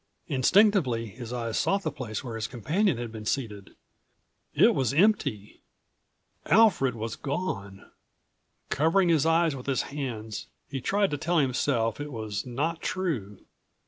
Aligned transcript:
Instinctively 0.29 1.05
his 1.09 1.31
eyes 1.31 1.59
sought 1.59 1.83
the 1.83 1.91
place 1.91 2.23
where 2.23 2.33
his 2.33 2.47
companion 2.47 2.97
had 2.97 3.11
been 3.11 3.27
seated. 3.27 3.75
It 4.55 4.73
was 4.73 4.95
empty. 4.95 5.61
Alfred 6.47 6.95
was 6.95 7.15
gone.202 7.15 7.85
Covering 8.71 9.09
his 9.09 9.27
eyes 9.27 9.55
with 9.55 9.67
his 9.67 9.83
hands, 9.93 10.47
he 10.71 10.81
tried 10.81 11.11
to 11.11 11.19
tell 11.19 11.37
himself 11.37 12.01
it 12.01 12.11
was 12.11 12.47
not 12.47 12.81
true. 12.81 13.45